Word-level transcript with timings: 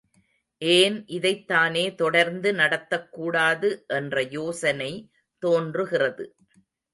ஏன் 0.61 1.07
இதைத் 1.07 1.47
தானே 1.47 1.95
தொடர்ந்து 1.95 2.51
நடத்தக்கூடாது 2.51 3.85
என்ற 3.87 4.23
யோசனை 4.23 5.11
தோன்றுகிறது. 5.39 6.35